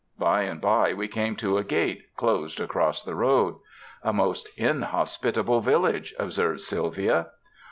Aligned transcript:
By 0.17 0.41
and 0.45 0.59
by 0.59 0.95
we 0.95 1.07
came 1.07 1.35
to 1.35 1.59
a 1.59 1.63
gate 1.63 2.15
closed 2.17 2.59
across 2.59 3.03
the 3.03 3.13
road. 3.13 3.57
"A 4.01 4.11
most 4.11 4.49
inhospitable 4.57 5.61
village," 5.61 6.15
observed 6.17 6.61
Sylvia. 6.61 7.27